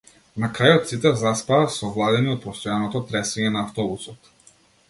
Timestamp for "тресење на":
3.13-3.63